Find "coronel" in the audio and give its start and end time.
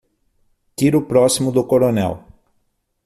1.67-2.13